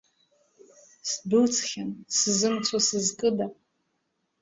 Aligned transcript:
Сдәылҵхьан, 1.09 1.89
сзымцо 2.17 2.77
сызкыда? 2.87 3.47